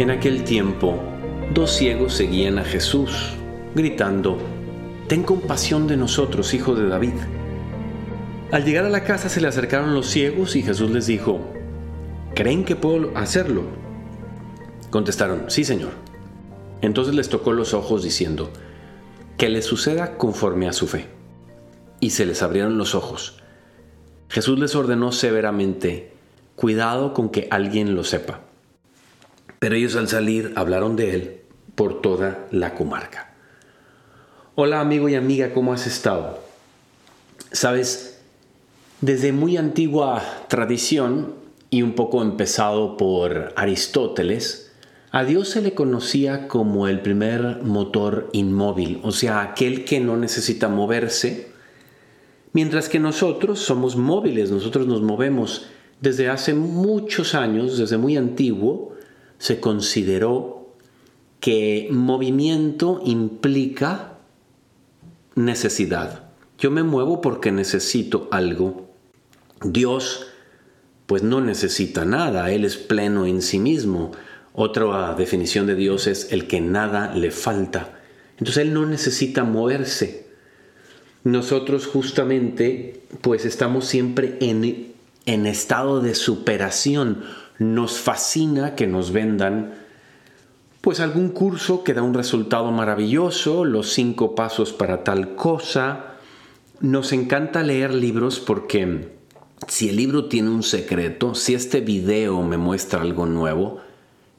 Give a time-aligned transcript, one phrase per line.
[0.00, 0.98] En aquel tiempo,
[1.52, 3.34] dos ciegos seguían a Jesús,
[3.74, 4.38] gritando,
[5.08, 7.12] Ten compasión de nosotros, hijo de David.
[8.50, 11.40] Al llegar a la casa se le acercaron los ciegos y Jesús les dijo,
[12.34, 13.64] ¿creen que puedo hacerlo?
[14.88, 15.90] Contestaron, sí, Señor.
[16.80, 18.48] Entonces les tocó los ojos diciendo,
[19.36, 21.08] que les suceda conforme a su fe.
[22.00, 23.42] Y se les abrieron los ojos.
[24.30, 26.14] Jesús les ordenó severamente,
[26.56, 28.49] cuidado con que alguien lo sepa.
[29.60, 31.40] Pero ellos al salir hablaron de él
[31.74, 33.34] por toda la comarca.
[34.54, 36.42] Hola amigo y amiga, ¿cómo has estado?
[37.52, 38.20] Sabes,
[39.02, 41.34] desde muy antigua tradición
[41.68, 44.72] y un poco empezado por Aristóteles,
[45.10, 50.16] a Dios se le conocía como el primer motor inmóvil, o sea, aquel que no
[50.16, 51.50] necesita moverse,
[52.54, 55.66] mientras que nosotros somos móviles, nosotros nos movemos.
[56.00, 58.89] Desde hace muchos años, desde muy antiguo,
[59.40, 60.68] se consideró
[61.40, 64.18] que movimiento implica
[65.34, 66.24] necesidad.
[66.58, 68.90] Yo me muevo porque necesito algo.
[69.64, 70.26] Dios
[71.06, 74.12] pues no necesita nada, Él es pleno en sí mismo.
[74.52, 77.98] Otra definición de Dios es el que nada le falta.
[78.32, 80.26] Entonces Él no necesita moverse.
[81.24, 84.92] Nosotros justamente pues estamos siempre en,
[85.24, 87.24] en estado de superación.
[87.60, 89.74] Nos fascina que nos vendan
[90.80, 96.14] pues algún curso que da un resultado maravilloso, los cinco pasos para tal cosa.
[96.80, 99.10] Nos encanta leer libros porque
[99.68, 103.82] si el libro tiene un secreto, si este video me muestra algo nuevo,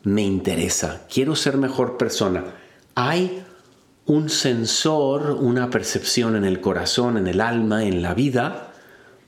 [0.03, 2.43] me interesa, quiero ser mejor persona.
[2.95, 3.43] Hay
[4.07, 8.70] un sensor, una percepción en el corazón, en el alma, en la vida,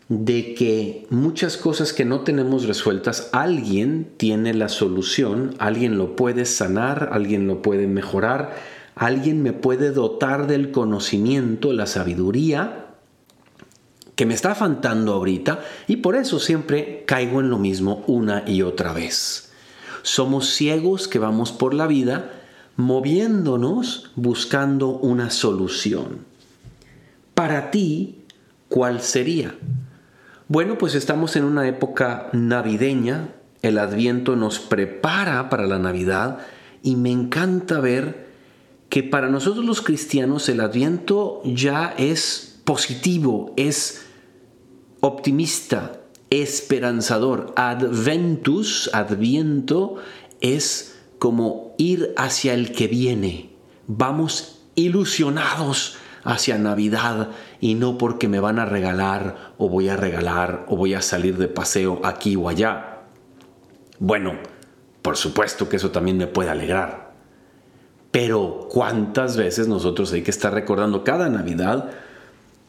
[0.10, 6.46] de que muchas cosas que no tenemos resueltas, alguien tiene la solución, alguien lo puede
[6.46, 8.56] sanar, alguien lo puede mejorar,
[8.96, 12.88] alguien me puede dotar del conocimiento, la sabiduría
[14.16, 18.62] que me está faltando ahorita y por eso siempre caigo en lo mismo una y
[18.62, 19.52] otra vez.
[20.04, 22.30] Somos ciegos que vamos por la vida
[22.76, 26.26] moviéndonos buscando una solución.
[27.34, 28.24] Para ti,
[28.68, 29.56] ¿cuál sería?
[30.48, 33.30] Bueno, pues estamos en una época navideña,
[33.62, 36.40] el adviento nos prepara para la Navidad
[36.82, 38.28] y me encanta ver
[38.90, 44.06] que para nosotros los cristianos el adviento ya es positivo, es
[45.00, 47.54] optimista, esperanzador.
[47.56, 49.96] Adventus, adviento,
[50.42, 53.50] es como ir hacia el que viene.
[53.88, 57.30] Vamos ilusionados hacia Navidad
[57.60, 61.38] y no porque me van a regalar o voy a regalar o voy a salir
[61.38, 63.02] de paseo aquí o allá.
[64.00, 64.34] Bueno,
[65.02, 67.14] por supuesto que eso también me puede alegrar.
[68.12, 71.92] Pero ¿cuántas veces nosotros hay que estar recordando cada Navidad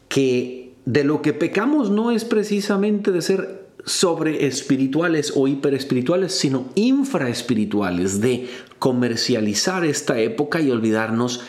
[0.09, 6.65] que de lo que pecamos no es precisamente de ser sobre espirituales o hiperespirituales, sino
[6.75, 8.49] infraespirituales, de
[8.79, 11.41] comercializar esta época y olvidarnos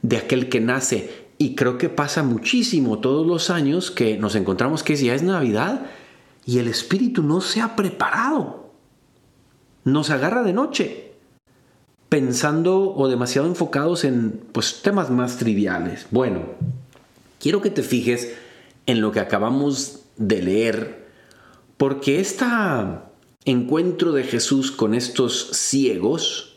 [0.00, 4.84] de aquel que nace y creo que pasa muchísimo todos los años que nos encontramos
[4.84, 5.86] que ya es Navidad
[6.46, 8.70] y el espíritu no se ha preparado.
[9.82, 11.14] Nos agarra de noche,
[12.08, 16.06] pensando o demasiado enfocados en pues, temas más triviales.
[16.12, 16.42] Bueno,
[17.40, 18.34] quiero que te fijes
[18.86, 21.08] en lo que acabamos de leer,
[21.76, 22.46] porque este
[23.44, 26.51] encuentro de Jesús con estos ciegos,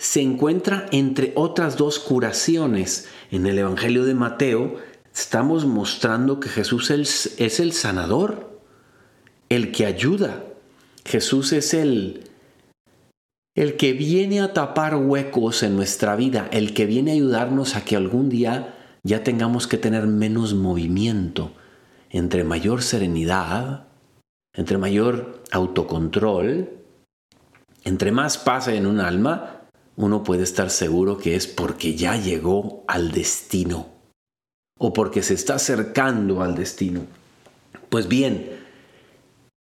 [0.00, 3.06] se encuentra entre otras dos curaciones.
[3.30, 4.76] En el Evangelio de Mateo
[5.14, 8.62] estamos mostrando que Jesús es el sanador,
[9.50, 10.42] el que ayuda.
[11.04, 12.30] Jesús es el,
[13.54, 17.84] el que viene a tapar huecos en nuestra vida, el que viene a ayudarnos a
[17.84, 21.52] que algún día ya tengamos que tener menos movimiento,
[22.08, 23.88] entre mayor serenidad,
[24.54, 26.70] entre mayor autocontrol,
[27.84, 29.59] entre más pasa en un alma,
[30.00, 33.88] uno puede estar seguro que es porque ya llegó al destino
[34.78, 37.02] o porque se está acercando al destino.
[37.90, 38.50] Pues bien,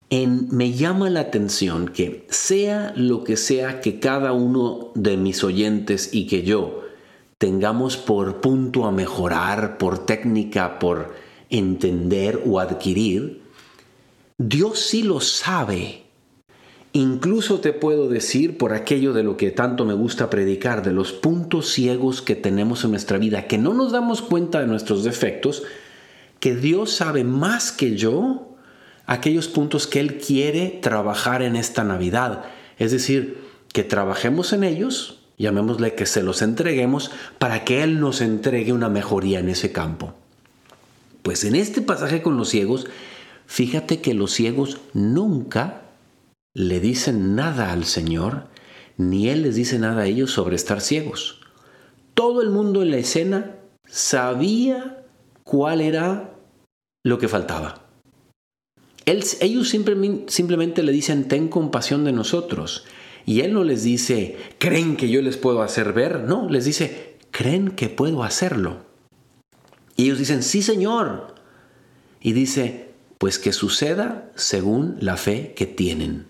[0.10, 5.44] en, me llama la atención que sea lo que sea que cada uno de mis
[5.44, 6.84] oyentes y que yo
[7.38, 11.14] tengamos por punto a mejorar, por técnica, por
[11.50, 13.42] entender o adquirir,
[14.38, 15.99] Dios sí lo sabe
[17.00, 21.14] Incluso te puedo decir, por aquello de lo que tanto me gusta predicar, de los
[21.14, 25.64] puntos ciegos que tenemos en nuestra vida, que no nos damos cuenta de nuestros defectos,
[26.42, 28.58] que Dios sabe más que yo
[29.06, 32.44] aquellos puntos que Él quiere trabajar en esta Navidad.
[32.78, 38.20] Es decir, que trabajemos en ellos, llamémosle que se los entreguemos, para que Él nos
[38.20, 40.16] entregue una mejoría en ese campo.
[41.22, 42.88] Pues en este pasaje con los ciegos,
[43.46, 45.84] fíjate que los ciegos nunca
[46.54, 48.48] le dicen nada al Señor,
[48.98, 51.42] ni Él les dice nada a ellos sobre estar ciegos.
[52.14, 53.56] Todo el mundo en la escena
[53.86, 55.06] sabía
[55.44, 56.36] cuál era
[57.04, 57.86] lo que faltaba.
[59.06, 62.86] ellos simplemente le dicen, ten compasión de nosotros.
[63.26, 66.22] Y Él no les dice, ¿creen que yo les puedo hacer ver?
[66.22, 68.86] No, les dice, ¿creen que puedo hacerlo?
[69.96, 71.36] Y ellos dicen, sí, Señor.
[72.22, 76.29] Y dice, pues que suceda según la fe que tienen.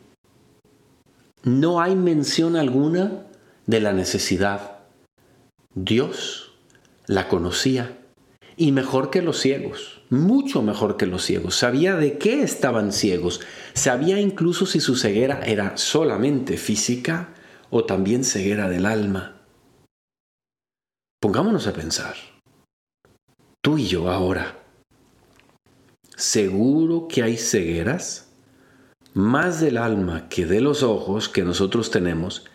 [1.43, 3.25] No hay mención alguna
[3.65, 4.79] de la necesidad.
[5.73, 6.51] Dios
[7.07, 7.97] la conocía
[8.57, 11.55] y mejor que los ciegos, mucho mejor que los ciegos.
[11.55, 13.39] Sabía de qué estaban ciegos,
[13.73, 17.33] sabía incluso si su ceguera era solamente física
[17.69, 19.41] o también ceguera del alma.
[21.21, 22.15] Pongámonos a pensar,
[23.61, 24.59] tú y yo ahora,
[26.17, 28.28] ¿seguro que hay cegueras?
[29.13, 32.45] Más del alma que de los ojos que nosotros tenemos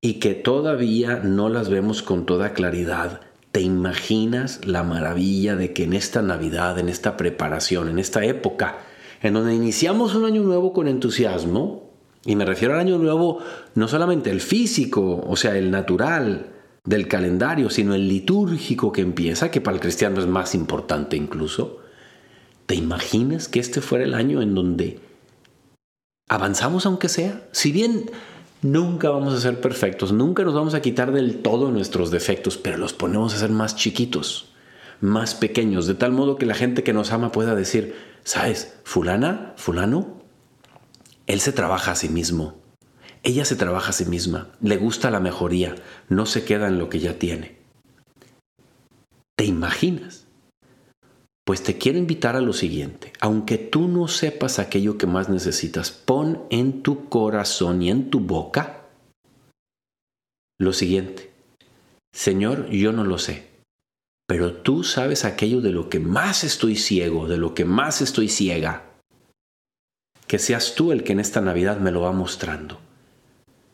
[0.00, 3.20] y que todavía no las vemos con toda claridad.
[3.52, 8.78] ¿Te imaginas la maravilla de que en esta Navidad, en esta preparación, en esta época,
[9.20, 11.90] en donde iniciamos un año nuevo con entusiasmo,
[12.24, 13.40] y me refiero al año nuevo
[13.74, 16.46] no solamente el físico, o sea, el natural
[16.84, 21.80] del calendario, sino el litúrgico que empieza, que para el cristiano es más importante incluso,
[22.64, 25.09] ¿te imaginas que este fuera el año en donde
[26.30, 27.42] avanzamos aunque sea?
[27.52, 28.10] Si bien
[28.62, 32.76] Nunca vamos a ser perfectos, nunca nos vamos a quitar del todo nuestros defectos, pero
[32.76, 34.52] los ponemos a ser más chiquitos,
[35.00, 38.74] más pequeños, de tal modo que la gente que nos ama pueda decir, ¿sabes?
[38.84, 40.20] Fulana, fulano,
[41.26, 42.60] él se trabaja a sí mismo,
[43.22, 45.74] ella se trabaja a sí misma, le gusta la mejoría,
[46.10, 47.56] no se queda en lo que ya tiene.
[49.36, 50.26] ¿Te imaginas?
[51.50, 53.12] Pues te quiero invitar a lo siguiente.
[53.18, 58.20] Aunque tú no sepas aquello que más necesitas, pon en tu corazón y en tu
[58.20, 58.86] boca
[60.60, 61.32] lo siguiente.
[62.14, 63.48] Señor, yo no lo sé,
[64.28, 68.28] pero tú sabes aquello de lo que más estoy ciego, de lo que más estoy
[68.28, 68.84] ciega.
[70.28, 72.78] Que seas tú el que en esta Navidad me lo va mostrando.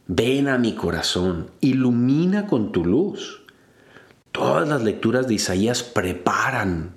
[0.06, 3.43] Ven a mi corazón, ilumina con tu luz.
[4.32, 6.95] Todas las lecturas de Isaías preparan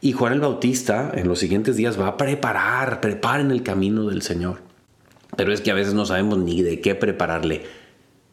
[0.00, 4.22] y Juan el Bautista en los siguientes días va a preparar, preparen el camino del
[4.22, 4.62] Señor.
[5.36, 7.62] Pero es que a veces no sabemos ni de qué prepararle.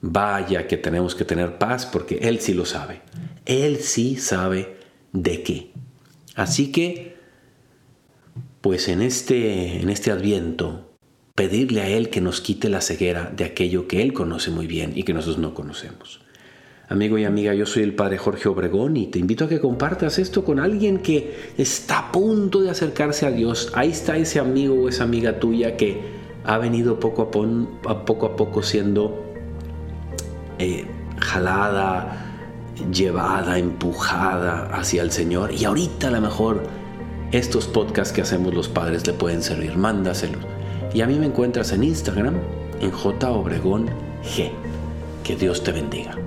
[0.02, 3.02] Vaya que tenemos que tener paz porque Él sí lo sabe.
[3.46, 4.78] Él sí sabe
[5.12, 5.72] de qué.
[6.36, 7.18] Así que,
[8.62, 10.96] pues en este, en este adviento,
[11.36, 14.94] pedirle a Él que nos quite la ceguera de aquello que Él conoce muy bien
[14.96, 16.22] y que nosotros no conocemos.
[16.90, 20.20] Amigo y amiga, yo soy el Padre Jorge Obregón y te invito a que compartas
[20.20, 23.74] esto con alguien que está a punto de acercarse a Dios.
[23.76, 26.00] Ahí está ese amigo o esa amiga tuya que
[26.46, 29.22] ha venido poco a, poco, a poco siendo
[30.60, 30.86] eh,
[31.20, 32.26] jalada,
[32.90, 35.52] llevada, empujada hacia el Señor.
[35.52, 36.64] Y ahorita a lo mejor
[37.34, 39.76] estos podcasts que hacemos los padres le pueden servir.
[39.76, 40.46] Mándaselos.
[40.94, 42.36] Y a mí me encuentras en Instagram
[42.80, 43.88] en J Obregón
[44.24, 44.52] G.
[45.26, 46.27] Que Dios te bendiga.